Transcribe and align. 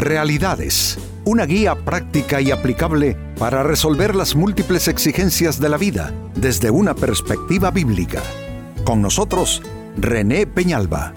Realidades, 0.00 0.96
una 1.26 1.44
guía 1.44 1.74
práctica 1.74 2.40
y 2.40 2.50
aplicable 2.50 3.18
para 3.38 3.62
resolver 3.62 4.16
las 4.16 4.34
múltiples 4.34 4.88
exigencias 4.88 5.60
de 5.60 5.68
la 5.68 5.76
vida 5.76 6.14
desde 6.34 6.70
una 6.70 6.94
perspectiva 6.94 7.70
bíblica. 7.70 8.22
Con 8.82 9.02
nosotros, 9.02 9.60
René 9.98 10.46
Peñalba. 10.46 11.12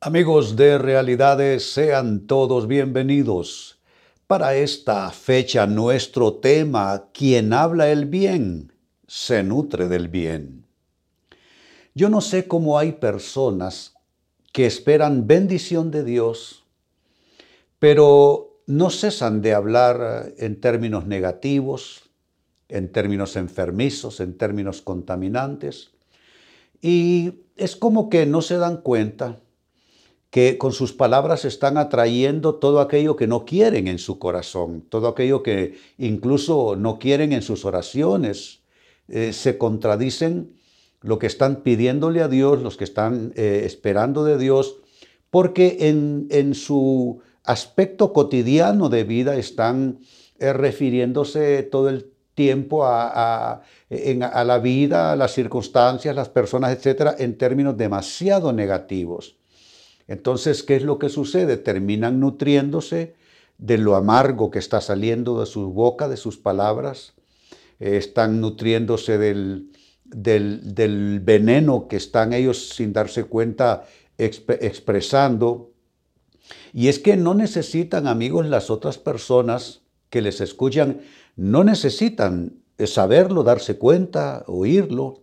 Amigos 0.00 0.56
de 0.56 0.78
Realidades, 0.78 1.70
sean 1.70 2.26
todos 2.26 2.66
bienvenidos. 2.66 3.78
Para 4.26 4.54
esta 4.54 5.10
fecha 5.10 5.66
nuestro 5.66 6.36
tema, 6.36 7.08
quien 7.12 7.52
habla 7.52 7.90
el 7.90 8.06
bien, 8.06 8.72
se 9.06 9.42
nutre 9.42 9.86
del 9.86 10.08
bien. 10.08 10.65
Yo 11.96 12.10
no 12.10 12.20
sé 12.20 12.46
cómo 12.46 12.78
hay 12.78 12.92
personas 12.92 13.94
que 14.52 14.66
esperan 14.66 15.26
bendición 15.26 15.90
de 15.90 16.04
Dios, 16.04 16.66
pero 17.78 18.60
no 18.66 18.90
cesan 18.90 19.40
de 19.40 19.54
hablar 19.54 20.34
en 20.36 20.60
términos 20.60 21.06
negativos, 21.06 22.10
en 22.68 22.92
términos 22.92 23.34
enfermizos, 23.36 24.20
en 24.20 24.36
términos 24.36 24.82
contaminantes. 24.82 25.92
Y 26.82 27.46
es 27.56 27.76
como 27.76 28.10
que 28.10 28.26
no 28.26 28.42
se 28.42 28.58
dan 28.58 28.82
cuenta 28.82 29.38
que 30.28 30.58
con 30.58 30.72
sus 30.72 30.92
palabras 30.92 31.46
están 31.46 31.78
atrayendo 31.78 32.56
todo 32.56 32.80
aquello 32.80 33.16
que 33.16 33.26
no 33.26 33.46
quieren 33.46 33.88
en 33.88 33.98
su 33.98 34.18
corazón, 34.18 34.82
todo 34.90 35.08
aquello 35.08 35.42
que 35.42 35.78
incluso 35.96 36.76
no 36.76 36.98
quieren 36.98 37.32
en 37.32 37.40
sus 37.40 37.64
oraciones. 37.64 38.60
Eh, 39.08 39.32
se 39.32 39.56
contradicen 39.56 40.55
lo 41.06 41.20
que 41.20 41.28
están 41.28 41.62
pidiéndole 41.62 42.20
a 42.20 42.26
Dios, 42.26 42.60
los 42.60 42.76
que 42.76 42.82
están 42.82 43.32
eh, 43.36 43.62
esperando 43.64 44.24
de 44.24 44.38
Dios, 44.38 44.78
porque 45.30 45.76
en, 45.88 46.54
su 46.54 47.20
aspecto 47.44 48.12
cotidiano 48.12 48.88
de 48.88 49.04
vida 49.04 49.36
están 49.36 50.00
eh, 50.40 50.52
refiriéndose 50.52 51.62
todo 51.62 51.88
el 51.90 52.10
tiempo 52.34 52.86
a, 52.86 53.62
a, 53.88 54.44
la 54.44 54.58
vida, 54.58 55.12
a 55.12 55.16
las 55.16 55.32
circunstancias, 55.32 56.16
las 56.16 56.28
personas, 56.28 56.76
etcétera, 56.76 57.14
en 57.16 57.38
términos 57.38 57.76
demasiado 57.76 58.52
negativos. 58.52 59.36
Entonces, 60.08 60.64
¿qué 60.64 60.74
es 60.74 60.82
lo 60.82 60.98
que 60.98 61.08
sucede? 61.08 61.56
Terminan 61.56 62.18
nutriéndose 62.18 63.14
de 63.58 63.78
lo 63.78 63.94
amargo 63.94 64.50
que 64.50 64.58
está 64.58 64.80
saliendo 64.80 65.38
de 65.38 65.46
su 65.46 65.72
boca, 65.72 66.08
de 66.08 66.16
sus 66.16 66.36
palabras, 66.36 67.14
eh, 67.78 67.96
están 67.96 68.40
nutriéndose 68.40 69.18
del, 69.18 69.70
del, 70.08 71.20
veneno 71.20 71.88
que 71.88 71.96
están 71.96 72.32
ellos 72.32 72.70
sin 72.70 72.92
darse 72.92 73.24
cuenta 73.24 73.84
expresando. 74.18 75.72
Y 76.72 76.88
es 76.88 76.98
que 76.98 77.16
no 77.16 77.34
necesitan, 77.34 78.06
amigos, 78.06 78.46
las 78.46 78.70
otras 78.70 78.98
personas 78.98 79.82
que 80.10 80.22
les 80.22 80.40
escuchan, 80.40 81.00
no 81.36 81.64
necesitan 81.64 82.62
saberlo, 82.84 83.42
darse 83.42 83.78
cuenta, 83.78 84.44
oírlo. 84.46 85.22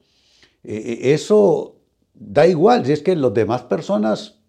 E, 0.64 0.76
e, 0.76 1.14
eso 1.14 1.78
da 2.14 2.48
igual, 2.48 2.86
si 2.86 2.92
es 2.92 3.02
que 3.02 3.16
las 3.16 3.34
demás 3.34 3.64
personas, 3.64 4.40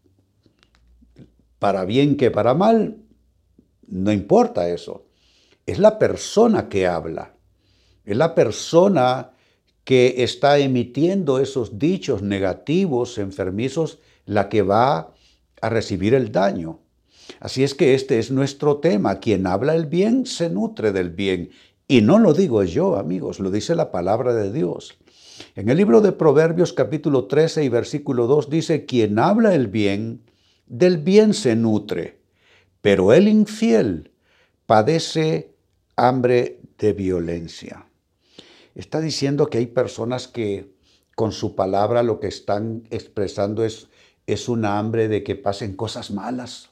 para 1.59 1.85
bien 1.85 2.17
que 2.17 2.31
para 2.31 2.55
mal, 2.55 2.99
no 3.87 4.13
importa 4.13 4.69
eso. 4.69 5.07
Es 5.67 5.79
la 5.79 5.99
persona 5.99 6.69
que 6.69 6.87
habla, 6.87 7.35
es 8.05 8.17
la 8.17 8.35
persona 8.35 9.34
que 9.85 10.25
está 10.25 10.59
emitiendo 10.59 11.39
esos 11.39 11.79
dichos 11.79 12.23
negativos, 12.23 13.19
enfermizos, 13.19 13.99
la 14.25 14.49
que 14.49 14.63
va 14.63 15.13
a 15.61 15.69
recibir 15.69 16.15
el 16.15 16.33
daño. 16.33 16.81
Así 17.41 17.63
es 17.63 17.75
que 17.75 17.95
este 17.95 18.19
es 18.19 18.31
nuestro 18.31 18.79
tema. 18.79 19.21
Quien 19.21 19.47
habla 19.47 19.75
el 19.75 19.87
bien 19.87 20.27
se 20.27 20.49
nutre 20.49 20.93
del 20.93 21.11
bien. 21.11 21.51
Y 21.87 22.01
no 22.01 22.19
lo 22.19 22.33
digo 22.33 22.63
yo, 22.65 22.97
amigos, 22.97 23.41
lo 23.41 23.51
dice 23.51 23.75
la 23.75 23.93
palabra 23.93 24.35
de 24.35 24.51
Dios. 24.51 24.97
En 25.55 25.69
el 25.69 25.77
libro 25.77 26.01
de 26.01 26.13
Proverbios 26.13 26.73
capítulo 26.73 27.27
13 27.27 27.65
y 27.65 27.69
versículo 27.69 28.27
2 28.27 28.49
dice, 28.49 28.87
quien 28.87 29.19
habla 29.19 29.55
el 29.55 29.67
bien, 29.67 30.23
del 30.67 30.99
bien 30.99 31.35
se 31.35 31.57
nutre, 31.57 32.21
pero 32.81 33.13
el 33.13 33.29
infiel 33.29 34.13
padece 34.67 35.55
hambre 35.97 36.61
de 36.79 36.93
violencia 36.93 37.87
está 38.75 39.01
diciendo 39.01 39.49
que 39.49 39.59
hay 39.59 39.67
personas 39.67 40.29
que 40.29 40.75
con 41.15 41.33
su 41.33 41.55
palabra 41.55 42.03
lo 42.03 42.19
que 42.19 42.27
están 42.27 42.85
expresando 42.91 43.65
es, 43.65 43.89
es 44.27 44.49
una 44.49 44.79
hambre 44.79 45.09
de 45.09 45.23
que 45.23 45.37
pasen 45.37 45.77
cosas 45.77 46.11
malas. 46.11 46.71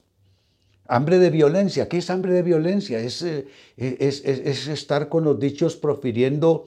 Hambre 0.88 1.18
de 1.18 1.30
violencia. 1.30 1.88
¿Qué 1.88 1.98
es 1.98 2.10
hambre 2.10 2.32
de 2.32 2.42
violencia? 2.42 2.98
Es, 2.98 3.22
eh, 3.22 3.46
es, 3.76 4.24
estar 4.66 5.08
con 5.08 5.24
los 5.24 5.38
dichos 5.38 5.76
profiriendo 5.76 6.66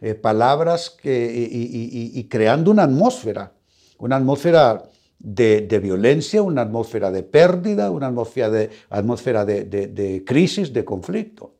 eh, 0.00 0.14
palabras 0.14 0.96
y, 1.02 2.24
creando 2.28 2.70
una 2.70 2.84
atmósfera. 2.84 3.52
Una 3.98 4.16
atmósfera 4.16 4.84
de, 5.18 5.80
violencia, 5.82 6.42
una 6.42 6.62
atmósfera 6.62 7.10
de 7.10 7.22
pérdida, 7.24 7.90
una 7.90 8.06
atmósfera 8.06 8.50
de, 8.50 8.70
atmósfera 8.88 9.44
de 9.44 10.22
crisis, 10.24 10.72
de 10.72 10.84
conflicto. 10.84 11.55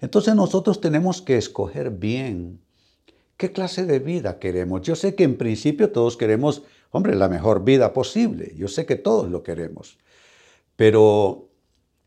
Entonces 0.00 0.34
nosotros 0.34 0.80
tenemos 0.80 1.22
que 1.22 1.36
escoger 1.36 1.90
bien 1.90 2.60
qué 3.36 3.52
clase 3.52 3.86
de 3.86 3.98
vida 4.00 4.38
queremos. 4.38 4.82
Yo 4.82 4.96
sé 4.96 5.14
que 5.14 5.24
en 5.24 5.38
principio 5.38 5.90
todos 5.90 6.16
queremos, 6.16 6.62
hombre, 6.90 7.14
la 7.14 7.28
mejor 7.28 7.64
vida 7.64 7.92
posible. 7.92 8.52
Yo 8.56 8.68
sé 8.68 8.84
que 8.84 8.96
todos 8.96 9.30
lo 9.30 9.42
queremos. 9.42 9.98
Pero 10.76 11.48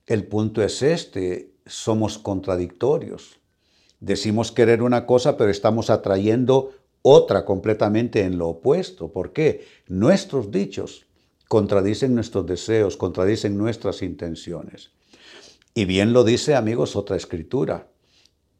el 0.07 0.25
punto 0.27 0.61
es 0.61 0.81
este, 0.81 1.53
somos 1.66 2.17
contradictorios. 2.17 3.39
Decimos 3.99 4.51
querer 4.51 4.81
una 4.81 5.05
cosa, 5.05 5.38
pero 5.38 5.49
estamos 5.49 5.89
atrayendo 5.89 6.72
otra 7.01 7.45
completamente 7.45 8.22
en 8.22 8.38
lo 8.38 8.49
opuesto. 8.49 9.11
¿Por 9.11 9.31
qué? 9.33 9.66
Nuestros 9.88 10.51
dichos 10.51 11.05
contradicen 11.47 12.16
nuestros 12.16 12.45
deseos, 12.45 12.97
contradicen 12.97 13.57
nuestras 13.57 14.01
intenciones. 14.01 14.91
Y 15.74 15.86
bien 15.86 16.14
lo 16.14 16.24
dice, 16.24 16.56
amigos, 16.56 16.96
otra 16.96 17.16
escritura, 17.16 17.88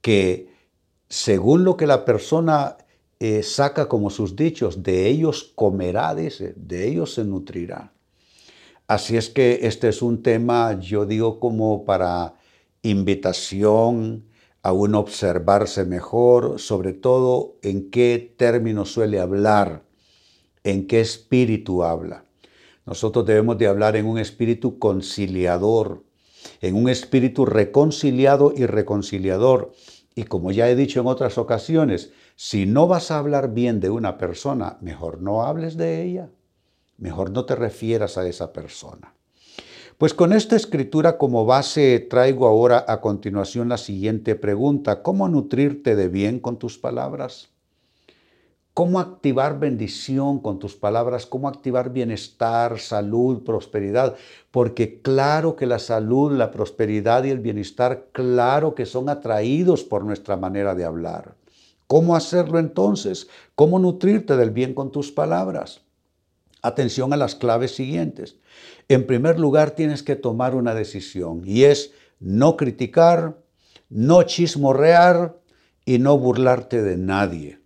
que 0.02 0.50
según 1.10 1.64
lo 1.64 1.76
que 1.76 1.88
la 1.88 2.06
persona 2.06 2.78
eh, 3.20 3.44
saca 3.44 3.88
como 3.88 4.10
sus 4.10 4.36
dichos, 4.36 4.82
de 4.82 5.08
ellos 5.08 5.52
comerá, 5.56 6.16
dice, 6.16 6.54
de 6.56 6.88
ellos 6.88 7.14
se 7.14 7.26
nutrirá. 7.26 7.94
Así 8.88 9.18
es 9.18 9.30
que 9.30 9.60
este 9.64 9.90
es 9.90 10.02
un 10.02 10.24
tema, 10.24 10.80
yo 10.80 11.06
digo, 11.06 11.40
como 11.40 11.86
para 11.86 12.36
invitación 12.82 14.26
a 14.64 14.72
uno 14.74 15.00
observarse 15.00 15.86
mejor, 15.86 16.60
sobre 16.60 16.94
todo 16.94 17.58
en 17.62 17.90
qué 17.90 18.34
términos 18.38 18.92
suele 18.92 19.20
hablar, 19.20 19.84
en 20.64 20.88
qué 20.88 21.02
espíritu 21.02 21.84
habla. 21.84 22.26
Nosotros 22.86 23.26
debemos 23.26 23.58
de 23.58 23.68
hablar 23.68 23.96
en 23.96 24.06
un 24.06 24.18
espíritu 24.18 24.80
conciliador, 24.80 26.04
en 26.62 26.76
un 26.76 26.90
espíritu 26.90 27.46
reconciliado 27.46 28.54
y 28.56 28.66
reconciliador. 28.66 29.74
Y 30.16 30.24
como 30.24 30.52
ya 30.52 30.70
he 30.70 30.76
dicho 30.76 31.00
en 31.00 31.08
otras 31.08 31.38
ocasiones, 31.38 32.12
si 32.36 32.66
no 32.66 32.88
vas 32.88 33.12
a 33.12 33.18
hablar 33.18 33.54
bien 33.54 33.80
de 33.80 33.90
una 33.90 34.18
persona, 34.18 34.78
mejor 34.82 35.22
no 35.22 35.44
hables 35.44 35.78
de 35.78 36.04
ella, 36.04 36.30
mejor 36.98 37.32
no 37.32 37.46
te 37.46 37.56
refieras 37.56 38.18
a 38.18 38.28
esa 38.28 38.52
persona. 38.52 39.14
Pues 39.98 40.14
con 40.16 40.34
esta 40.34 40.56
escritura 40.56 41.20
como 41.20 41.46
base 41.46 42.00
traigo 42.00 42.48
ahora 42.48 42.84
a 42.88 43.02
continuación 43.02 43.70
la 43.70 43.78
siguiente 43.78 44.36
pregunta, 44.36 45.04
¿cómo 45.04 45.30
nutrirte 45.30 45.96
de 45.96 46.08
bien 46.08 46.40
con 46.40 46.58
tus 46.58 46.80
palabras? 46.80 47.52
Cómo 48.74 49.00
activar 49.00 49.60
bendición 49.60 50.40
con 50.40 50.60
tus 50.60 50.76
palabras, 50.76 51.26
cómo 51.26 51.48
activar 51.48 51.92
bienestar, 51.92 52.80
salud, 52.80 53.44
prosperidad, 53.44 54.16
porque 54.50 55.02
claro 55.02 55.56
que 55.56 55.66
la 55.66 55.80
salud, 55.80 56.32
la 56.32 56.52
prosperidad 56.52 57.24
y 57.26 57.32
el 57.32 57.40
bienestar, 57.40 58.08
claro 58.12 58.74
que 58.74 58.86
son 58.86 59.10
atraídos 59.10 59.84
por 59.84 60.06
nuestra 60.06 60.38
manera 60.38 60.74
de 60.76 60.86
hablar. 60.86 61.36
¿Cómo 61.88 62.16
hacerlo 62.16 62.60
entonces? 62.60 63.28
¿Cómo 63.56 63.78
nutrirte 63.78 64.38
del 64.38 64.52
bien 64.52 64.74
con 64.74 64.92
tus 64.92 65.12
palabras? 65.12 65.82
Atención 66.62 67.12
a 67.12 67.18
las 67.18 67.36
claves 67.36 67.76
siguientes. 67.76 68.38
En 68.88 69.06
primer 69.06 69.40
lugar, 69.40 69.72
tienes 69.72 70.02
que 70.02 70.16
tomar 70.16 70.56
una 70.56 70.74
decisión 70.74 71.42
y 71.44 71.64
es 71.64 71.92
no 72.20 72.56
criticar, 72.56 73.38
no 73.90 74.24
chismorrear 74.24 75.38
y 75.84 75.98
no 75.98 76.18
burlarte 76.18 76.82
de 76.82 76.96
nadie. 76.96 77.61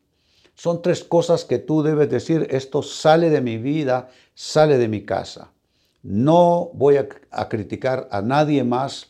Son 0.55 0.81
tres 0.81 1.03
cosas 1.03 1.43
que 1.43 1.59
tú 1.59 1.83
debes 1.83 2.09
decir, 2.09 2.47
esto 2.49 2.81
sale 2.81 3.29
de 3.29 3.41
mi 3.41 3.57
vida, 3.57 4.09
sale 4.33 4.77
de 4.77 4.87
mi 4.87 5.03
casa. 5.03 5.51
No 6.01 6.69
voy 6.73 6.97
a, 6.97 7.07
criticar 7.49 8.07
a 8.11 8.21
nadie 8.21 8.63
más. 8.63 9.07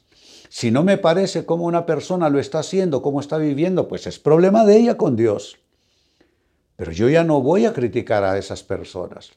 Si 0.50 0.71
no 0.71 0.83
me 0.83 0.97
parece 0.97 1.45
cómo 1.45 1.65
una 1.65 1.86
persona 1.86 2.30
lo 2.30 2.39
está 2.39 2.59
haciendo, 2.59 3.01
cómo 3.01 3.19
está 3.19 3.38
viviendo, 3.38 3.88
pues 3.88 4.07
es 4.07 4.18
problema 4.18 4.65
de 4.65 4.77
ella 4.77 4.97
con 4.97 5.15
Dios. 5.15 5.57
Pero 6.77 6.92
yo 6.92 7.09
ya 7.09 7.24
no 7.24 7.42
voy 7.42 7.65
a 7.65 7.74
criticar 7.74 8.24
a 8.24 8.38
esas 8.38 8.63
personas. 8.63 9.31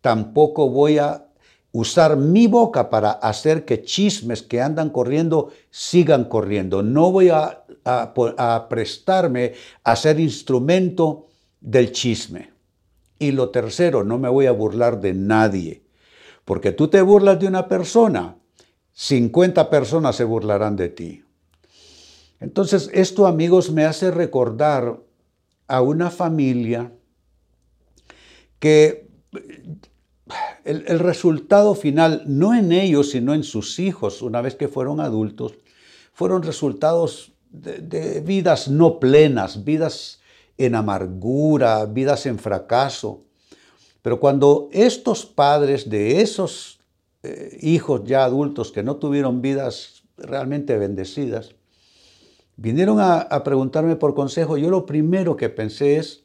Tampoco 0.00 0.70
voy 0.70 0.98
a 0.98 1.26
usar 1.72 2.16
mi 2.16 2.46
boca 2.46 2.90
para 2.90 3.12
hacer 3.12 3.64
que 3.64 3.82
chismes 3.82 4.42
que 4.42 4.60
andan 4.60 4.90
corriendo 4.90 5.50
sigan 5.70 6.24
corriendo. 6.24 6.82
No 6.82 7.10
voy 7.10 7.30
a, 7.30 7.64
a, 7.84 8.66
prestarme 8.68 9.54
a 9.84 9.96
ser 9.96 10.20
instrumento 10.20 11.29
del 11.60 11.92
chisme. 11.92 12.52
Y 13.18 13.32
lo 13.32 13.50
tercero, 13.50 14.04
no 14.04 14.18
me 14.18 14.28
voy 14.28 14.46
a 14.46 14.52
burlar 14.52 15.00
de 15.00 15.14
nadie. 15.14 15.82
Porque 16.44 16.72
tú 16.72 16.88
te 16.88 17.02
burlas 17.02 17.38
de 17.38 17.46
una 17.46 17.68
persona, 17.68 18.36
50 18.92 19.70
personas 19.70 20.16
se 20.16 20.24
burlarán 20.24 20.76
de 20.76 20.88
ti. 20.88 21.24
Entonces, 22.40 22.90
esto, 22.94 23.26
amigos, 23.26 23.70
me 23.70 23.84
hace 23.84 24.10
recordar 24.10 24.98
a 25.68 25.82
una 25.82 26.10
familia 26.10 26.92
que 28.58 29.08
el, 30.64 30.98
resultado 30.98 31.74
final, 31.74 32.22
no 32.26 32.54
en 32.54 32.72
ellos, 32.72 33.10
sino 33.10 33.34
en 33.34 33.42
sus 33.42 33.78
hijos, 33.78 34.22
una 34.22 34.40
vez 34.40 34.54
que 34.54 34.68
fueron 34.68 35.00
adultos, 35.00 35.54
fueron 36.12 36.42
resultados 36.42 37.32
de, 37.50 38.20
vidas 38.20 38.68
no 38.68 39.00
plenas, 39.00 39.64
vidas 39.64 40.20
en 40.60 40.74
amargura, 40.74 41.86
vidas 41.86 42.26
en 42.26 42.38
fracaso. 42.38 43.22
Pero 44.02 44.20
cuando 44.20 44.68
estos 44.72 45.24
padres 45.24 45.88
de 45.88 46.20
esos 46.20 46.80
eh, 47.22 47.56
hijos 47.62 48.02
ya 48.04 48.24
adultos 48.24 48.70
que 48.70 48.82
no 48.82 48.96
tuvieron 48.96 49.40
vidas 49.40 50.02
realmente 50.18 50.76
bendecidas, 50.76 51.54
vinieron 52.56 53.00
a, 53.00 53.20
a, 53.20 53.42
preguntarme 53.42 53.96
por 53.96 54.14
consejo, 54.14 54.58
yo 54.58 54.68
lo 54.68 54.84
primero 54.84 55.34
que 55.36 55.48
pensé 55.48 55.96
es, 55.96 56.24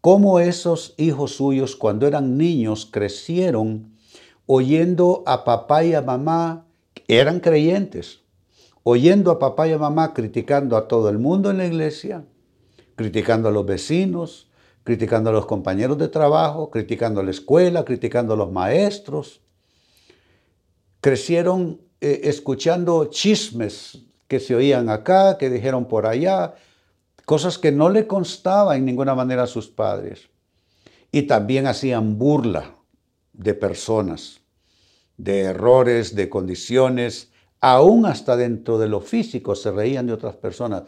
cómo 0.00 0.40
esos 0.40 0.94
hijos 0.96 1.36
suyos 1.36 1.76
cuando 1.76 2.08
eran 2.08 2.36
niños 2.36 2.88
crecieron 2.90 3.96
oyendo 4.46 5.22
a 5.26 5.44
papá 5.44 5.84
y 5.84 5.94
a 5.94 6.02
mamá, 6.02 6.66
eran 7.06 7.38
creyentes, 7.38 8.20
oyendo 8.82 9.30
a 9.30 9.38
papá 9.38 9.68
y 9.68 9.72
a 9.72 9.78
mamá 9.78 10.12
criticando 10.12 10.76
a 10.76 10.88
todo 10.88 11.08
el 11.08 11.18
mundo 11.18 11.50
en 11.50 11.58
la 11.58 11.66
iglesia, 11.66 12.24
criticando 12.96 13.48
a 13.48 13.52
los 13.52 13.64
vecinos, 13.64 14.50
criticando 14.82 15.30
a 15.30 15.32
los 15.32 15.46
compañeros 15.46 15.98
de 15.98 16.08
trabajo, 16.08 16.70
criticando 16.70 17.20
a 17.20 17.24
la 17.24 17.30
escuela, 17.30 17.84
criticando 17.84 18.34
a 18.34 18.36
los 18.36 18.50
maestros. 18.50 19.40
Crecieron 21.00 21.80
eh, 22.00 22.22
escuchando 22.24 23.04
chismes 23.06 23.98
que 24.28 24.40
se 24.40 24.54
oían 24.54 24.88
acá, 24.88 25.38
que 25.38 25.50
dijeron 25.50 25.86
por 25.86 26.06
allá, 26.06 26.54
cosas 27.24 27.58
que 27.58 27.70
no 27.70 27.90
le 27.90 28.06
constaba 28.06 28.76
en 28.76 28.84
ninguna 28.84 29.14
manera 29.14 29.44
a 29.44 29.46
sus 29.46 29.68
padres. 29.68 30.28
Y 31.12 31.22
también 31.22 31.66
hacían 31.66 32.18
burla 32.18 32.76
de 33.32 33.54
personas, 33.54 34.40
de 35.16 35.40
errores, 35.42 36.14
de 36.14 36.28
condiciones, 36.28 37.30
aún 37.60 38.06
hasta 38.06 38.36
dentro 38.36 38.78
de 38.78 38.88
lo 38.88 39.00
físico 39.00 39.54
se 39.54 39.70
reían 39.70 40.06
de 40.06 40.12
otras 40.12 40.36
personas. 40.36 40.84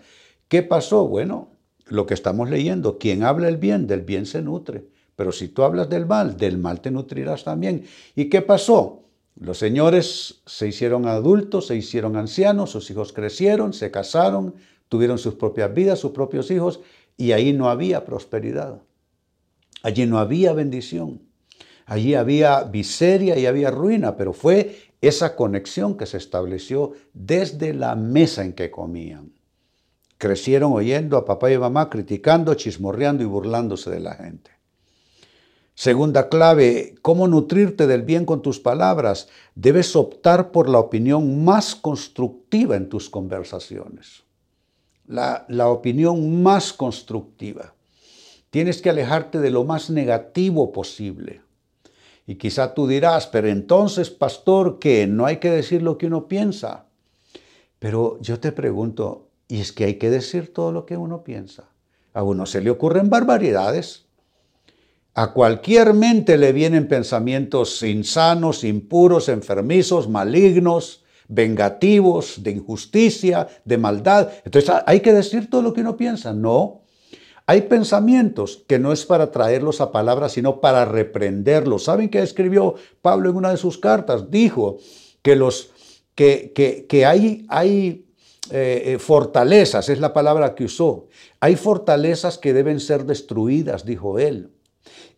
¿Qué 0.48 0.62
pasó? 0.62 1.06
Bueno, 1.06 1.57
lo 1.90 2.06
que 2.06 2.14
estamos 2.14 2.50
leyendo, 2.50 2.98
quien 2.98 3.22
habla 3.22 3.48
el 3.48 3.56
bien, 3.56 3.86
del 3.86 4.02
bien 4.02 4.26
se 4.26 4.42
nutre. 4.42 4.84
Pero 5.16 5.32
si 5.32 5.48
tú 5.48 5.62
hablas 5.62 5.88
del 5.88 6.06
mal, 6.06 6.36
del 6.36 6.58
mal 6.58 6.80
te 6.80 6.90
nutrirás 6.90 7.44
también. 7.44 7.84
¿Y 8.14 8.26
qué 8.26 8.42
pasó? 8.42 9.02
Los 9.34 9.58
señores 9.58 10.42
se 10.46 10.68
hicieron 10.68 11.06
adultos, 11.06 11.66
se 11.68 11.76
hicieron 11.76 12.16
ancianos, 12.16 12.70
sus 12.70 12.90
hijos 12.90 13.12
crecieron, 13.12 13.72
se 13.72 13.90
casaron, 13.90 14.54
tuvieron 14.88 15.18
sus 15.18 15.34
propias 15.34 15.72
vidas, 15.72 15.98
sus 15.98 16.12
propios 16.12 16.50
hijos, 16.50 16.80
y 17.16 17.32
ahí 17.32 17.52
no 17.52 17.68
había 17.68 18.04
prosperidad. 18.04 18.82
Allí 19.82 20.06
no 20.06 20.18
había 20.18 20.52
bendición. 20.52 21.22
Allí 21.86 22.14
había 22.14 22.64
miseria 22.72 23.38
y 23.38 23.46
había 23.46 23.70
ruina, 23.70 24.16
pero 24.16 24.32
fue 24.32 24.76
esa 25.00 25.36
conexión 25.36 25.96
que 25.96 26.06
se 26.06 26.16
estableció 26.16 26.92
desde 27.12 27.72
la 27.72 27.94
mesa 27.94 28.44
en 28.44 28.52
que 28.52 28.70
comían. 28.70 29.37
Crecieron 30.18 30.72
oyendo 30.72 31.16
a 31.16 31.24
papá 31.24 31.50
y 31.50 31.58
mamá 31.58 31.88
criticando, 31.88 32.54
chismorreando 32.54 33.22
y 33.22 33.26
burlándose 33.26 33.90
de 33.90 34.00
la 34.00 34.14
gente. 34.14 34.50
Segunda 35.74 36.28
clave, 36.28 36.96
¿cómo 37.02 37.28
nutrirte 37.28 37.86
del 37.86 38.02
bien 38.02 38.24
con 38.24 38.42
tus 38.42 38.58
palabras? 38.58 39.28
Debes 39.54 39.94
optar 39.96 40.50
por 40.50 40.68
la 40.68 40.80
opinión 40.80 41.44
más 41.44 41.76
constructiva 41.76 42.76
en 42.76 42.88
tus 42.88 43.08
conversaciones 43.08 44.28
la, 45.08 45.68
opinión 45.68 46.42
más 46.42 46.72
constructiva. 46.72 47.74
Tienes 48.50 48.80
que 48.80 48.90
alejarte 48.90 49.40
de 49.40 49.50
lo 49.50 49.64
más 49.64 49.90
negativo 49.90 50.72
posible. 50.72 51.42
Y 52.26 52.36
quizá 52.36 52.74
tú 52.74 52.86
dirás, 52.86 53.26
pero 53.26 53.48
entonces, 53.48 54.10
pastor, 54.10 54.78
que 54.78 55.06
no 55.06 55.26
hay 55.26 55.38
que 55.38 55.50
decir 55.50 55.82
lo 55.82 55.96
que 55.96 56.06
uno 56.06 56.28
piensa. 56.28 56.86
Pero 57.78 58.18
yo 58.20 58.38
te 58.38 58.52
pregunto, 58.52 59.27
¿y 59.48 59.60
es 59.60 59.72
que 59.72 59.84
hay 59.84 59.94
que 59.94 60.10
decir 60.10 60.52
todo 60.52 60.70
lo 60.70 60.86
que 60.86 60.96
uno 60.96 61.24
piensa? 61.24 61.64
A 62.12 62.22
uno 62.22 62.46
se 62.46 62.60
le 62.60 62.70
ocurren 62.70 63.10
barbaridades. 63.10 64.06
A 65.14 65.32
cualquier 65.32 65.94
mente 65.94 66.36
le 66.36 66.52
vienen 66.52 66.86
pensamientos 66.86 67.82
insanos, 67.82 68.62
impuros, 68.62 69.28
enfermizos, 69.28 70.08
malignos, 70.08 71.02
vengativos, 71.28 72.42
de 72.42 72.52
injusticia, 72.52 73.48
de 73.64 73.78
maldad. 73.78 74.30
Entonces 74.44 74.70
hay 74.86 75.00
que 75.00 75.12
decir 75.12 75.50
todo 75.50 75.62
lo 75.62 75.72
que 75.72 75.80
uno 75.80 75.96
piensa. 75.96 76.32
No. 76.32 76.82
Hay 77.46 77.62
pensamientos 77.62 78.64
que 78.66 78.78
no 78.78 78.92
es 78.92 79.06
para 79.06 79.30
traerlos 79.30 79.80
a 79.80 79.90
palabras, 79.90 80.32
sino 80.32 80.60
para 80.60 80.84
reprenderlos. 80.84 81.84
¿Saben 81.84 82.10
qué 82.10 82.20
escribió 82.22 82.74
Pablo 83.00 83.30
en 83.30 83.36
una 83.36 83.50
de 83.50 83.56
sus 83.56 83.78
cartas? 83.78 84.30
Dijo 84.30 84.78
que, 85.22 85.34
los, 85.34 85.70
que, 86.14 87.04
hay, 87.06 87.46
hay 87.48 88.07
eh, 88.50 88.82
eh, 88.84 88.98
fortalezas, 88.98 89.88
es 89.88 90.00
la 90.00 90.12
palabra 90.12 90.54
que 90.54 90.64
usó. 90.64 91.08
Hay 91.40 91.56
fortalezas 91.56 92.38
que 92.38 92.52
deben 92.52 92.80
ser 92.80 93.04
destruidas, 93.04 93.84
dijo 93.84 94.18
él. 94.18 94.50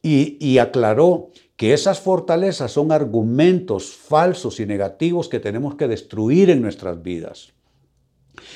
Y, 0.03 0.37
y 0.41 0.59
aclaró 0.59 1.31
que 1.57 1.75
esas 1.75 2.01
fortalezas 2.01 2.73
son 2.73 2.91
argumentos 2.91 3.91
falsos 3.91 4.61
y 4.61 4.67
negativos 4.67 5.29
que 5.29 5.41
tenemos 5.41 5.75
que 5.75 5.89
destruir 5.89 6.51
en 6.51 6.63
nuestras 6.63 7.03
vidas. 7.03 7.53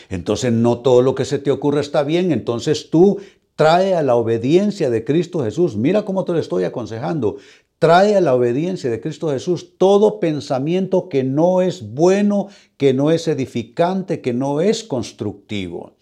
Entonces 0.09 0.53
no 0.53 0.79
todo 0.79 1.03
lo 1.03 1.15
que 1.15 1.25
se 1.25 1.38
te 1.38 1.50
ocurre 1.50 1.81
está 1.81 2.03
bien, 2.03 2.32
entonces 2.32 2.91
tú 2.91 3.19
trae 3.56 3.94
a 3.94 4.03
la 4.03 4.17
obediencia 4.17 4.91
de 4.91 5.05
Cristo 5.05 5.44
Jesús. 5.44 5.76
Mira 5.76 6.05
cómo 6.05 6.25
te 6.25 6.32
lo 6.32 6.38
estoy 6.38 6.65
aconsejando. 6.65 7.37
Trae 7.85 8.17
a 8.17 8.23
la 8.23 8.35
obediencia 8.35 8.88
de 8.88 8.99
Cristo 8.99 9.29
Jesús 9.29 9.76
todo 9.76 10.19
pensamiento 10.19 11.11
que 11.11 11.23
no 11.23 11.61
es 11.61 11.93
bueno, 11.93 12.49
que 12.79 12.95
no 12.95 13.11
es 13.11 13.29
edificante, 13.29 14.23
que 14.23 14.33
no 14.33 14.62
es 14.62 14.85
constructivo. 14.85 15.93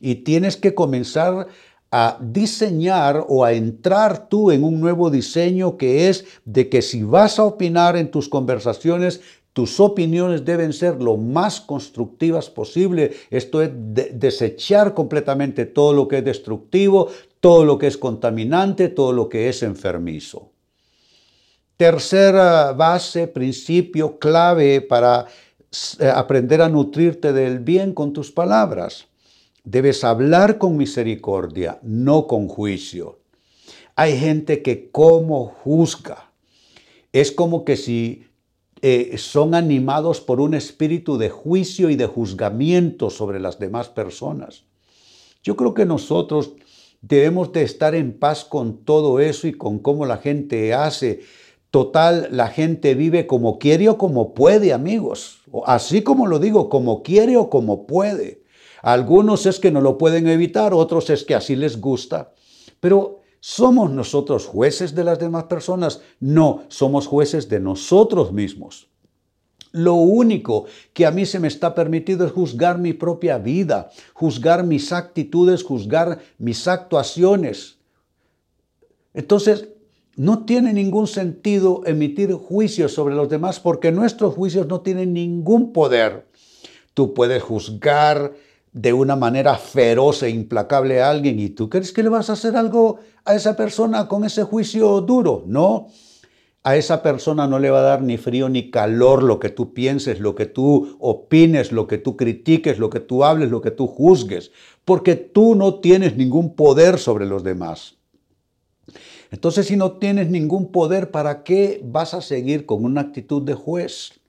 Y 0.00 0.14
tienes 0.22 0.56
que 0.56 0.72
comenzar 0.72 1.48
a 1.90 2.16
diseñar 2.20 3.26
o 3.28 3.44
a 3.44 3.54
entrar 3.54 4.28
tú 4.28 4.52
en 4.52 4.62
un 4.62 4.80
nuevo 4.80 5.10
diseño 5.10 5.76
que 5.76 6.08
es 6.08 6.26
de 6.44 6.68
que 6.68 6.80
si 6.80 7.02
vas 7.02 7.40
a 7.40 7.44
opinar 7.44 7.96
en 7.96 8.12
tus 8.12 8.28
conversaciones, 8.28 9.20
tus 9.52 9.80
opiniones 9.80 10.44
deben 10.44 10.72
ser 10.72 11.02
lo 11.02 11.16
más 11.16 11.60
constructivas 11.60 12.50
posible. 12.50 13.14
Esto 13.30 13.62
es 13.62 13.72
desechar 13.74 14.94
completamente 14.94 15.66
todo 15.66 15.92
lo 15.92 16.06
que 16.06 16.18
es 16.18 16.24
destructivo, 16.24 17.08
todo 17.40 17.64
lo 17.64 17.78
que 17.78 17.88
es 17.88 17.98
contaminante, 17.98 18.88
todo 18.88 19.12
lo 19.12 19.28
que 19.28 19.48
es 19.48 19.64
enfermizo. 19.64 20.51
Tercera 21.82 22.72
base, 22.74 23.26
principio 23.26 24.16
clave 24.20 24.82
para 24.82 25.26
eh, 25.98 26.06
aprender 26.06 26.62
a 26.62 26.68
nutrirte 26.68 27.32
del 27.32 27.58
bien 27.58 27.92
con 27.92 28.12
tus 28.12 28.30
palabras 28.30 29.08
Debes 29.64 30.04
hablar 30.04 30.58
con 30.58 30.76
misericordia, 30.76 31.80
no 31.82 32.28
con 32.28 32.46
juicio. 32.46 33.18
Hay 33.96 34.16
gente 34.16 34.62
que 34.62 34.92
como 34.92 35.46
juzga. 35.46 36.30
Es 37.12 37.32
como 37.32 37.64
que 37.64 37.76
si 37.76 38.26
eh, 38.80 39.18
son 39.18 39.56
animados 39.56 40.20
por 40.20 40.40
un 40.40 40.54
espíritu 40.54 41.18
de 41.18 41.30
juicio 41.30 41.90
y 41.90 41.96
de 41.96 42.06
juzgamiento 42.06 43.10
sobre 43.10 43.40
las 43.40 43.58
demás 43.58 43.88
personas. 43.88 44.62
Yo 45.42 45.56
creo 45.56 45.74
que 45.74 45.84
nosotros 45.84 46.52
debemos 47.00 47.50
de 47.52 47.64
estar 47.64 47.96
en 47.96 48.16
paz 48.16 48.44
con 48.44 48.84
todo 48.84 49.18
eso 49.18 49.48
y 49.48 49.52
con 49.52 49.80
cómo 49.80 50.06
la 50.06 50.18
gente 50.18 50.74
hace. 50.74 51.22
Total, 51.72 52.28
la 52.30 52.48
gente 52.48 52.94
vive 52.94 53.26
como 53.26 53.58
quiere 53.58 53.88
o 53.88 53.96
como 53.96 54.34
puede, 54.34 54.74
amigos. 54.74 55.40
Así 55.64 56.02
como 56.02 56.26
lo 56.26 56.38
digo, 56.38 56.68
como 56.68 57.02
quiere 57.02 57.38
o 57.38 57.48
como 57.48 57.86
puede. 57.86 58.42
Algunos 58.82 59.46
es 59.46 59.58
que 59.58 59.70
no 59.70 59.80
lo 59.80 59.96
pueden 59.96 60.28
evitar, 60.28 60.74
otros 60.74 61.08
es 61.08 61.24
que 61.24 61.34
así 61.34 61.56
les 61.56 61.80
gusta. 61.80 62.34
Pero 62.78 63.20
¿somos 63.40 63.90
nosotros 63.90 64.44
jueces 64.44 64.94
de 64.94 65.02
las 65.02 65.18
demás 65.18 65.44
personas? 65.44 66.02
No, 66.20 66.64
somos 66.68 67.06
jueces 67.06 67.48
de 67.48 67.60
nosotros 67.60 68.34
mismos. 68.34 68.90
Lo 69.70 69.94
único 69.94 70.66
que 70.92 71.06
a 71.06 71.10
mí 71.10 71.24
se 71.24 71.40
me 71.40 71.48
está 71.48 71.74
permitido 71.74 72.26
es 72.26 72.32
juzgar 72.32 72.76
mi 72.76 72.92
propia 72.92 73.38
vida, 73.38 73.88
juzgar 74.12 74.62
mis 74.62 74.92
actitudes, 74.92 75.64
juzgar 75.64 76.18
mis 76.36 76.68
actuaciones. 76.68 77.78
Entonces, 79.14 79.71
no 80.16 80.44
tiene 80.44 80.72
ningún 80.72 81.06
sentido 81.06 81.82
emitir 81.86 82.32
juicios 82.32 82.92
sobre 82.92 83.14
los 83.14 83.28
demás 83.28 83.60
porque 83.60 83.92
nuestros 83.92 84.34
juicios 84.34 84.66
no 84.66 84.80
tienen 84.80 85.12
ningún 85.12 85.72
poder. 85.72 86.26
Tú 86.94 87.14
puedes 87.14 87.42
juzgar 87.42 88.34
de 88.72 88.92
una 88.92 89.16
manera 89.16 89.56
feroz 89.56 90.22
e 90.22 90.30
implacable 90.30 91.00
a 91.02 91.10
alguien 91.10 91.38
y 91.38 91.50
tú 91.50 91.68
crees 91.68 91.92
que 91.92 92.02
le 92.02 92.08
vas 92.08 92.30
a 92.30 92.34
hacer 92.34 92.56
algo 92.56 93.00
a 93.24 93.34
esa 93.34 93.56
persona 93.56 94.08
con 94.08 94.24
ese 94.24 94.44
juicio 94.44 95.00
duro. 95.00 95.44
No, 95.46 95.88
a 96.62 96.76
esa 96.76 97.02
persona 97.02 97.46
no 97.46 97.58
le 97.58 97.70
va 97.70 97.80
a 97.80 97.82
dar 97.82 98.02
ni 98.02 98.18
frío 98.18 98.48
ni 98.48 98.70
calor 98.70 99.22
lo 99.22 99.40
que 99.40 99.48
tú 99.48 99.74
pienses, 99.74 100.20
lo 100.20 100.34
que 100.34 100.46
tú 100.46 100.96
opines, 101.00 101.72
lo 101.72 101.86
que 101.86 101.98
tú 101.98 102.16
critiques, 102.16 102.78
lo 102.78 102.88
que 102.88 103.00
tú 103.00 103.24
hables, 103.24 103.50
lo 103.50 103.60
que 103.60 103.70
tú 103.70 103.86
juzgues, 103.86 104.52
porque 104.84 105.16
tú 105.16 105.54
no 105.54 105.80
tienes 105.80 106.16
ningún 106.16 106.54
poder 106.54 106.98
sobre 106.98 107.26
los 107.26 107.42
demás. 107.42 107.96
Entonces, 109.32 109.66
si 109.66 109.76
no 109.76 109.92
tienes 109.92 110.28
ningún 110.28 110.70
poder, 110.70 111.10
¿para 111.10 111.42
qué 111.42 111.80
vas 111.82 112.12
a 112.12 112.20
seguir 112.20 112.66
con 112.66 112.84
una 112.84 113.00
actitud 113.00 113.40
de 113.40 113.54
juez? 113.54 114.20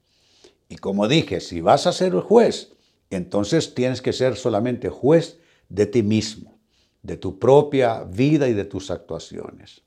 Y 0.70 0.76
como 0.76 1.06
dije, 1.06 1.40
si 1.40 1.60
vas 1.60 1.86
a 1.86 1.92
ser 1.92 2.14
juez, 2.14 2.72
entonces 3.10 3.74
tienes 3.74 4.00
que 4.00 4.14
ser 4.14 4.34
solamente 4.34 4.88
juez 4.88 5.38
de 5.68 5.84
ti 5.84 6.02
mismo, 6.02 6.58
de 7.02 7.18
tu 7.18 7.38
propia 7.38 8.04
vida 8.04 8.48
y 8.48 8.54
de 8.54 8.64
tus 8.64 8.90
actuaciones. 8.90 9.82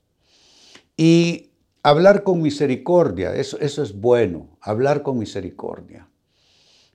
Y 0.96 1.50
hablar 1.82 2.22
con 2.22 2.40
misericordia, 2.40 3.34
eso, 3.34 3.58
eso 3.58 3.82
es 3.82 4.00
bueno, 4.00 4.56
hablar 4.60 5.02
con 5.02 5.18
misericordia. 5.18 6.08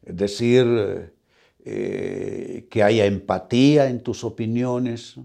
Es 0.02 0.16
decir, 0.16 1.14
eh, 1.66 2.68
que 2.70 2.84
haya 2.84 3.06
empatía 3.06 3.90
en 3.90 4.02
tus 4.02 4.24
opiniones, 4.24 5.18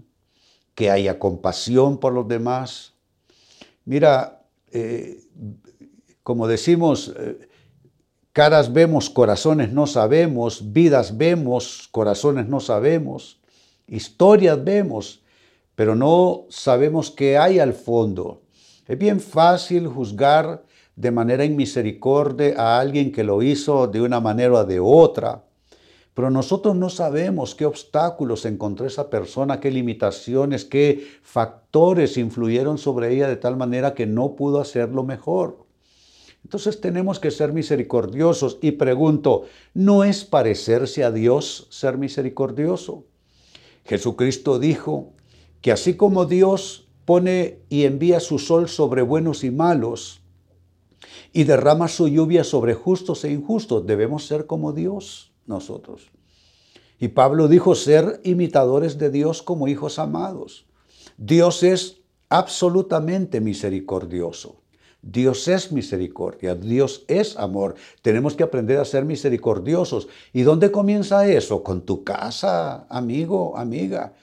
que 0.79 0.89
haya 0.89 1.19
compasión 1.19 1.97
por 1.97 2.13
los 2.13 2.25
demás. 2.25 2.93
Mira, 3.83 4.43
eh, 4.71 5.19
como 6.23 6.47
decimos, 6.47 7.13
eh, 7.19 7.49
caras 8.31 8.71
vemos, 8.71 9.09
corazones 9.09 9.73
no 9.73 9.87
sabemos, 9.87 10.71
vidas 10.71 11.17
vemos, 11.17 11.89
corazones 11.91 12.47
no 12.47 12.61
sabemos, 12.61 13.41
historias 13.87 14.63
vemos, 14.63 15.21
pero 15.75 15.95
no 15.95 16.45
sabemos 16.47 17.11
qué 17.11 17.37
hay 17.37 17.59
al 17.59 17.73
fondo. 17.73 18.43
Es 18.87 18.97
bien 18.97 19.19
fácil 19.19 19.85
juzgar 19.85 20.63
de 20.95 21.11
manera 21.11 21.43
inmisericordia 21.43 22.53
a 22.57 22.79
alguien 22.79 23.11
que 23.11 23.25
lo 23.25 23.43
hizo 23.43 23.85
de 23.87 24.01
una 24.01 24.21
manera 24.21 24.53
o 24.53 24.63
de 24.63 24.79
otra. 24.79 25.43
Pero 26.19 26.31
nosotros 26.31 26.75
no 26.75 26.89
sabemos 26.89 27.55
qué 27.55 27.65
obstáculos 27.65 28.43
encontró 28.43 28.85
esa 28.85 29.09
persona, 29.09 29.61
qué 29.61 29.71
limitaciones, 29.71 30.65
qué 30.65 31.07
factores 31.23 32.17
influyeron 32.17 32.77
sobre 32.77 33.13
ella 33.13 33.29
de 33.29 33.37
tal 33.37 33.55
manera 33.55 33.93
que 33.93 34.05
no 34.05 34.35
pudo 34.35 34.59
hacerlo 34.59 35.03
mejor. 35.05 35.65
Entonces 36.43 36.81
tenemos 36.81 37.21
que 37.21 37.31
ser 37.31 37.53
misericordiosos 37.53 38.57
y 38.61 38.71
pregunto, 38.71 39.45
¿no 39.73 40.03
es 40.03 40.25
parecerse 40.25 41.05
a 41.05 41.11
Dios 41.11 41.67
ser 41.69 41.97
misericordioso? 41.97 43.05
Jesucristo 43.85 44.59
dijo 44.59 45.13
que 45.61 45.71
así 45.71 45.93
como 45.93 46.25
Dios 46.25 46.89
pone 47.05 47.59
y 47.69 47.85
envía 47.85 48.19
su 48.19 48.39
sol 48.39 48.67
sobre 48.67 49.03
buenos 49.03 49.45
y 49.45 49.51
malos 49.51 50.19
y 51.31 51.45
derrama 51.45 51.87
su 51.87 52.09
lluvia 52.09 52.43
sobre 52.43 52.73
justos 52.73 53.23
e 53.23 53.31
injustos, 53.31 53.87
debemos 53.87 54.27
ser 54.27 54.47
como 54.47 54.73
Dios 54.73 55.28
nosotros. 55.49 56.09
Y 56.99 57.09
Pablo 57.09 57.47
dijo 57.47 57.75
ser 57.75 58.21
imitadores 58.23 58.97
de 58.97 59.09
Dios 59.09 59.41
como 59.41 59.67
hijos 59.67 59.99
amados. 59.99 60.65
Dios 61.17 61.63
es 61.63 61.97
absolutamente 62.29 63.41
misericordioso. 63.41 64.61
Dios 65.01 65.47
es 65.47 65.71
misericordia, 65.71 66.55
Dios 66.55 67.05
es 67.07 67.37
amor. 67.37 67.75
Tenemos 68.01 68.35
que 68.35 68.43
aprender 68.43 68.79
a 68.79 68.85
ser 68.85 69.05
misericordiosos. 69.05 70.09
¿Y 70.33 70.41
dónde 70.41 70.71
comienza 70.71 71.25
eso? 71.25 71.63
Con 71.63 71.85
tu 71.85 72.03
casa, 72.03 72.85
amigo, 72.89 73.57
amiga. 73.57 74.13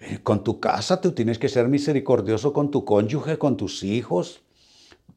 Eh, 0.00 0.18
con 0.24 0.42
tu 0.42 0.58
casa 0.58 1.00
tú 1.00 1.12
tienes 1.12 1.38
que 1.38 1.48
ser 1.48 1.68
misericordioso 1.68 2.52
con 2.52 2.72
tu 2.72 2.84
cónyuge, 2.84 3.38
con 3.38 3.56
tus 3.56 3.84
hijos. 3.84 4.42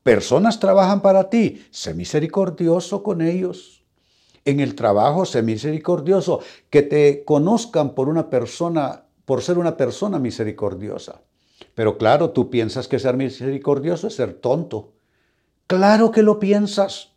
Personas 0.04 0.60
trabajan 0.60 1.02
para 1.02 1.30
ti, 1.30 1.66
sé 1.72 1.96
misericordioso 1.96 3.02
con 3.02 3.22
ellos 3.22 3.79
en 4.46 4.60
el 4.60 4.76
trabajo, 4.76 5.26
sé 5.26 5.42
misericordioso, 5.42 6.40
que 6.70 6.82
te 6.82 7.24
conozcan 7.26 7.96
por 7.96 8.10
una 8.10 8.30
persona, 8.30 9.04
por 9.26 9.42
ser 9.42 9.58
una 9.58 9.78
persona 9.78 10.20
misericordiosa. 10.20 11.22
Pero 11.76 11.98
claro, 11.98 12.32
tú 12.32 12.50
piensas 12.50 12.88
que 12.88 13.00
ser 13.00 13.16
misericordioso 13.18 14.08
es 14.08 14.16
ser 14.16 14.34
tonto. 14.34 14.94
Claro 15.68 16.12
que 16.12 16.24
lo 16.24 16.40
piensas. 16.40 17.12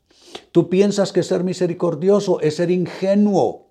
Tú 0.51 0.69
piensas 0.69 1.13
que 1.13 1.23
ser 1.23 1.45
misericordioso 1.45 2.41
es 2.41 2.57
ser 2.57 2.71
ingenuo. 2.71 3.69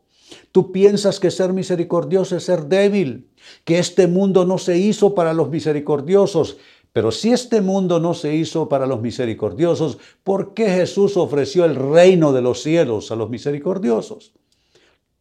Tú 0.51 0.71
piensas 0.71 1.19
que 1.19 1.31
ser 1.31 1.53
misericordioso 1.53 2.35
es 2.37 2.45
ser 2.45 2.65
débil, 2.65 3.29
que 3.63 3.79
este 3.79 4.07
mundo 4.07 4.45
no 4.45 4.57
se 4.57 4.77
hizo 4.77 5.13
para 5.13 5.33
los 5.33 5.49
misericordiosos, 5.49 6.57
pero 6.93 7.11
si 7.11 7.31
este 7.31 7.61
mundo 7.61 7.99
no 7.99 8.13
se 8.13 8.35
hizo 8.35 8.67
para 8.67 8.85
los 8.85 9.01
misericordiosos, 9.01 9.97
¿por 10.23 10.53
qué 10.53 10.69
Jesús 10.69 11.15
ofreció 11.15 11.63
el 11.63 11.75
reino 11.75 12.33
de 12.33 12.41
los 12.41 12.61
cielos 12.61 13.11
a 13.11 13.15
los 13.15 13.29
misericordiosos? 13.29 14.33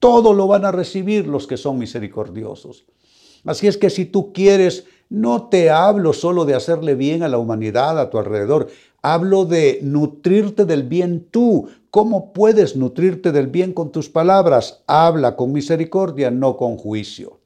Todo 0.00 0.32
lo 0.32 0.48
van 0.48 0.64
a 0.64 0.72
recibir 0.72 1.28
los 1.28 1.46
que 1.46 1.56
son 1.56 1.78
misericordiosos. 1.78 2.86
Así 3.44 3.68
es 3.68 3.76
que 3.76 3.90
si 3.90 4.04
tú 4.04 4.32
quieres, 4.32 4.86
no 5.08 5.48
te 5.48 5.70
hablo 5.70 6.12
solo 6.12 6.44
de 6.44 6.54
hacerle 6.54 6.94
bien 6.94 7.22
a 7.22 7.28
la 7.28 7.38
humanidad 7.38 7.98
a 8.00 8.10
tu 8.10 8.18
alrededor, 8.18 8.68
hablo 9.02 9.44
de 9.44 9.78
nutrirte 9.82 10.64
del 10.64 10.82
bien 10.82 11.26
tú. 11.30 11.68
¿Cómo 11.90 12.32
puedes 12.32 12.76
nutrirte 12.76 13.30
del 13.32 13.46
bien 13.46 13.72
con 13.72 13.92
tus 13.92 14.08
palabras? 14.08 14.82
Habla 14.86 15.36
con 15.36 15.52
misericordia, 15.52 16.30
no 16.30 16.56
con 16.56 16.76
juicio. 16.76 17.38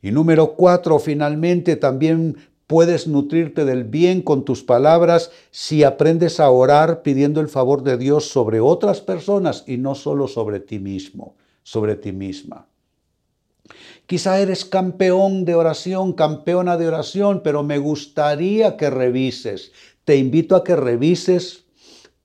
Y 0.00 0.10
número 0.10 0.54
cuatro, 0.54 0.98
finalmente 0.98 1.76
también 1.76 2.36
Puedes 2.66 3.06
nutrirte 3.06 3.64
del 3.64 3.84
bien 3.84 4.22
con 4.22 4.44
tus 4.44 4.62
palabras 4.62 5.30
si 5.50 5.84
aprendes 5.84 6.40
a 6.40 6.50
orar 6.50 7.02
pidiendo 7.02 7.40
el 7.40 7.48
favor 7.48 7.82
de 7.82 7.98
Dios 7.98 8.28
sobre 8.28 8.60
otras 8.60 9.00
personas 9.00 9.64
y 9.66 9.76
no 9.76 9.94
solo 9.94 10.28
sobre 10.28 10.60
ti 10.60 10.78
mismo, 10.78 11.34
sobre 11.62 11.96
ti 11.96 12.12
misma. 12.12 12.66
Quizá 14.06 14.40
eres 14.40 14.64
campeón 14.64 15.44
de 15.44 15.54
oración, 15.54 16.12
campeona 16.12 16.76
de 16.76 16.88
oración, 16.88 17.42
pero 17.42 17.62
me 17.62 17.78
gustaría 17.78 18.76
que 18.76 18.90
revises. 18.90 19.72
Te 20.04 20.16
invito 20.16 20.56
a 20.56 20.64
que 20.64 20.76
revises 20.76 21.64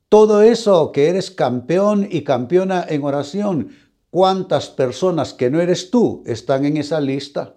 todo 0.10 0.42
eso 0.42 0.92
que 0.92 1.10
eres 1.10 1.32
campeón 1.32 2.08
y 2.10 2.22
campeona 2.22 2.86
en 2.88 3.04
oración. 3.04 3.70
¿Cuántas 4.10 4.70
personas 4.70 5.34
que 5.34 5.50
no 5.50 5.60
eres 5.60 5.92
tú 5.92 6.24
están 6.26 6.66
en 6.66 6.78
esa 6.78 7.02
lista? 7.02 7.57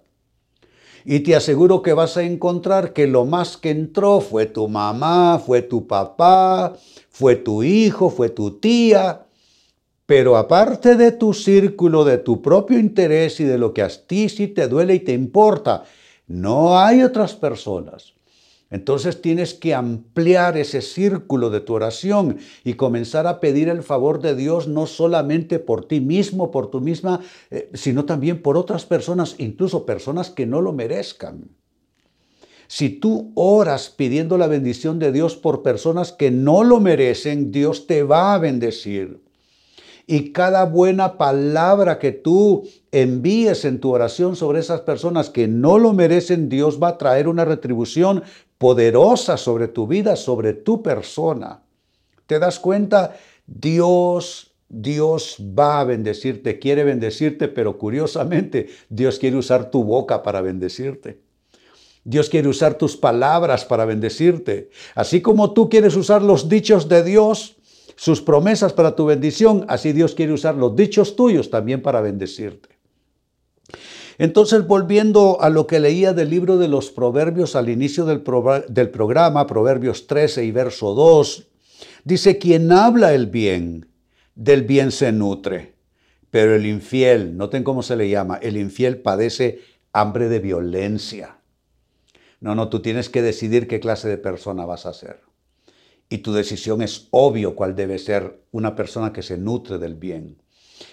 Y 1.04 1.20
te 1.20 1.34
aseguro 1.34 1.82
que 1.82 1.92
vas 1.92 2.16
a 2.16 2.22
encontrar 2.22 2.92
que 2.92 3.06
lo 3.06 3.24
más 3.24 3.56
que 3.56 3.70
entró 3.70 4.20
fue 4.20 4.46
tu 4.46 4.68
mamá, 4.68 5.38
fue 5.44 5.62
tu 5.62 5.86
papá, 5.86 6.74
fue 7.08 7.36
tu 7.36 7.62
hijo, 7.62 8.10
fue 8.10 8.28
tu 8.28 8.58
tía. 8.58 9.26
Pero 10.06 10.36
aparte 10.36 10.96
de 10.96 11.12
tu 11.12 11.32
círculo, 11.32 12.04
de 12.04 12.18
tu 12.18 12.42
propio 12.42 12.78
interés 12.78 13.40
y 13.40 13.44
de 13.44 13.58
lo 13.58 13.72
que 13.72 13.82
a 13.82 13.88
ti 13.88 14.28
sí 14.28 14.48
te 14.48 14.68
duele 14.68 14.94
y 14.94 15.00
te 15.00 15.12
importa, 15.12 15.84
no 16.26 16.78
hay 16.78 17.02
otras 17.02 17.34
personas. 17.34 18.12
Entonces 18.70 19.20
tienes 19.20 19.52
que 19.52 19.74
ampliar 19.74 20.56
ese 20.56 20.80
círculo 20.80 21.50
de 21.50 21.60
tu 21.60 21.74
oración 21.74 22.38
y 22.62 22.74
comenzar 22.74 23.26
a 23.26 23.40
pedir 23.40 23.68
el 23.68 23.82
favor 23.82 24.20
de 24.20 24.36
Dios 24.36 24.68
no 24.68 24.86
solamente 24.86 25.58
por 25.58 25.86
ti 25.86 26.00
mismo, 26.00 26.52
por 26.52 26.70
tú 26.70 26.80
misma, 26.80 27.20
eh, 27.50 27.68
sino 27.74 28.04
también 28.04 28.42
por 28.42 28.56
otras 28.56 28.86
personas, 28.86 29.34
incluso 29.38 29.84
personas 29.84 30.30
que 30.30 30.46
no 30.46 30.60
lo 30.60 30.72
merezcan. 30.72 31.50
Si 32.68 32.88
tú 32.88 33.32
oras 33.34 33.90
pidiendo 33.90 34.38
la 34.38 34.46
bendición 34.46 35.00
de 35.00 35.10
Dios 35.10 35.34
por 35.34 35.64
personas 35.64 36.12
que 36.12 36.30
no 36.30 36.62
lo 36.62 36.78
merecen, 36.78 37.50
Dios 37.50 37.88
te 37.88 38.04
va 38.04 38.34
a 38.34 38.38
bendecir. 38.38 39.20
Y 40.06 40.30
cada 40.30 40.64
buena 40.64 41.18
palabra 41.18 41.98
que 41.98 42.12
tú 42.12 42.68
envíes 42.92 43.64
en 43.64 43.80
tu 43.80 43.90
oración 43.90 44.36
sobre 44.36 44.60
esas 44.60 44.82
personas 44.82 45.30
que 45.30 45.48
no 45.48 45.78
lo 45.78 45.92
merecen, 45.92 46.48
Dios 46.48 46.80
va 46.80 46.88
a 46.88 46.98
traer 46.98 47.26
una 47.26 47.44
retribución 47.44 48.22
poderosa 48.60 49.38
sobre 49.38 49.68
tu 49.68 49.86
vida, 49.86 50.16
sobre 50.16 50.52
tu 50.52 50.82
persona. 50.82 51.62
¿Te 52.26 52.38
das 52.38 52.60
cuenta? 52.60 53.16
Dios, 53.46 54.52
Dios 54.68 55.38
va 55.58 55.80
a 55.80 55.84
bendecirte, 55.84 56.58
quiere 56.58 56.84
bendecirte, 56.84 57.48
pero 57.48 57.78
curiosamente 57.78 58.68
Dios 58.90 59.18
quiere 59.18 59.38
usar 59.38 59.70
tu 59.70 59.82
boca 59.82 60.22
para 60.22 60.42
bendecirte. 60.42 61.22
Dios 62.04 62.28
quiere 62.28 62.48
usar 62.48 62.74
tus 62.74 62.98
palabras 62.98 63.64
para 63.64 63.86
bendecirte. 63.86 64.68
Así 64.94 65.22
como 65.22 65.54
tú 65.54 65.70
quieres 65.70 65.96
usar 65.96 66.20
los 66.20 66.50
dichos 66.50 66.86
de 66.86 67.02
Dios, 67.02 67.56
sus 67.96 68.20
promesas 68.20 68.74
para 68.74 68.94
tu 68.94 69.06
bendición, 69.06 69.64
así 69.68 69.94
Dios 69.94 70.14
quiere 70.14 70.34
usar 70.34 70.54
los 70.54 70.76
dichos 70.76 71.16
tuyos 71.16 71.48
también 71.48 71.80
para 71.80 72.02
bendecirte. 72.02 72.68
Entonces, 74.20 74.66
volviendo 74.66 75.40
a 75.40 75.48
lo 75.48 75.66
que 75.66 75.80
leía 75.80 76.12
del 76.12 76.28
libro 76.28 76.58
de 76.58 76.68
los 76.68 76.90
Proverbios 76.90 77.56
al 77.56 77.70
inicio 77.70 78.04
del, 78.04 78.22
del 78.68 78.90
programa, 78.90 79.46
Proverbios 79.46 80.06
13 80.06 80.44
y 80.44 80.50
verso 80.50 80.92
2, 80.92 81.46
dice, 82.04 82.36
quien 82.36 82.70
habla 82.70 83.14
el 83.14 83.28
bien, 83.28 83.88
del 84.34 84.64
bien 84.64 84.92
se 84.92 85.10
nutre, 85.10 85.74
pero 86.30 86.54
el 86.54 86.66
infiel, 86.66 87.38
noten 87.38 87.64
cómo 87.64 87.82
se 87.82 87.96
le 87.96 88.10
llama, 88.10 88.36
el 88.42 88.58
infiel 88.58 88.98
padece 88.98 89.60
hambre 89.94 90.28
de 90.28 90.40
violencia. 90.40 91.38
No, 92.40 92.54
no, 92.54 92.68
tú 92.68 92.82
tienes 92.82 93.08
que 93.08 93.22
decidir 93.22 93.68
qué 93.68 93.80
clase 93.80 94.06
de 94.06 94.18
persona 94.18 94.66
vas 94.66 94.84
a 94.84 94.92
ser. 94.92 95.22
Y 96.10 96.18
tu 96.18 96.34
decisión 96.34 96.82
es 96.82 97.08
obvio 97.10 97.56
cuál 97.56 97.74
debe 97.74 97.96
ser 97.96 98.42
una 98.50 98.74
persona 98.74 99.14
que 99.14 99.22
se 99.22 99.38
nutre 99.38 99.78
del 99.78 99.94
bien. 99.94 100.42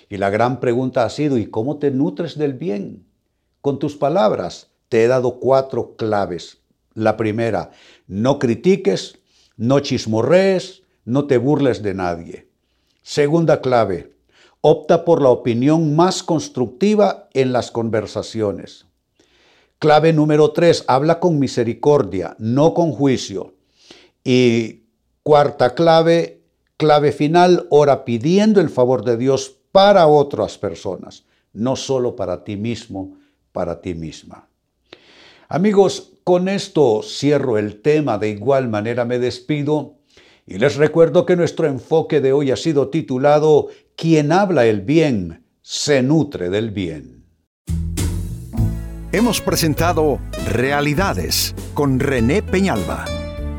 Y 0.07 0.15
la 0.15 0.29
gran 0.29 0.61
pregunta 0.61 1.03
ha 1.03 1.09
sido, 1.09 1.37
¿y 1.37 1.47
cómo 1.47 1.77
te 1.77 1.91
nutres 1.91 2.37
del 2.37 2.53
bien? 2.53 3.06
Con 3.67 3.79
tus 3.79 3.97
palabras 3.97 4.69
te 4.87 5.03
he 5.03 5.07
dado 5.09 5.41
cuatro 5.41 5.97
claves. 5.97 6.59
La 6.93 7.17
primera, 7.17 7.71
no 8.07 8.39
critiques, 8.39 9.19
no 9.57 9.81
chismorrees, 9.81 10.83
no 11.03 11.27
te 11.27 11.37
burles 11.37 11.83
de 11.83 11.93
nadie. 11.93 12.47
Segunda 13.01 13.59
clave, 13.59 14.15
opta 14.61 15.03
por 15.03 15.21
la 15.21 15.27
opinión 15.31 15.97
más 15.97 16.23
constructiva 16.23 17.27
en 17.33 17.51
las 17.51 17.69
conversaciones. 17.69 18.85
Clave 19.79 20.13
número 20.13 20.51
tres, 20.51 20.85
habla 20.87 21.19
con 21.19 21.37
misericordia, 21.37 22.37
no 22.39 22.73
con 22.73 22.93
juicio. 22.93 23.55
Y 24.23 24.83
cuarta 25.23 25.75
clave, 25.75 26.41
clave 26.77 27.11
final, 27.11 27.67
ora 27.69 28.05
pidiendo 28.05 28.61
el 28.61 28.69
favor 28.69 29.03
de 29.03 29.17
Dios 29.17 29.57
para 29.73 30.07
otras 30.07 30.57
personas, 30.57 31.25
no 31.51 31.75
solo 31.75 32.15
para 32.15 32.45
ti 32.45 32.55
mismo, 32.55 33.17
para 33.57 33.81
ti 33.81 33.95
misma. 33.95 34.47
Amigos, 35.49 36.13
con 36.23 36.47
esto 36.47 37.01
cierro 37.01 37.57
el 37.57 37.81
tema, 37.81 38.19
de 38.19 38.29
igual 38.29 38.69
manera 38.69 39.03
me 39.03 39.17
despido 39.17 39.95
y 40.45 40.59
les 40.59 40.75
recuerdo 40.75 41.25
que 41.25 41.35
nuestro 41.35 41.65
enfoque 41.65 42.21
de 42.21 42.33
hoy 42.33 42.51
ha 42.51 42.55
sido 42.55 42.89
titulado 42.89 43.69
Quien 43.95 44.31
habla 44.31 44.67
el 44.67 44.81
bien, 44.81 45.43
se 45.63 46.03
nutre 46.03 46.51
del 46.51 46.69
bien. 46.69 47.25
Hemos 49.11 49.41
presentado 49.41 50.19
Realidades 50.45 51.55
con 51.73 51.99
René 51.99 52.43
Peñalba. 52.43 53.05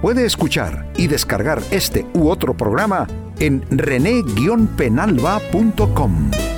Puede 0.01 0.27
escuchar 0.27 0.93
y 0.97 1.09
descargar 1.09 1.61
este 1.73 2.07
u 2.15 2.29
otro 2.29 2.57
programa 2.57 3.09
en 3.41 3.65
rene-penalba.com. 3.69 6.58